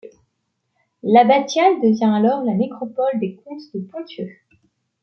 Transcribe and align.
L'abbatiale 1.03 1.79
devint 1.79 2.15
alors 2.15 2.43
la 2.43 2.55
nécropole 2.55 3.19
des 3.19 3.35
comtes 3.35 3.61
de 3.75 3.81
Ponthieu. 3.81 4.31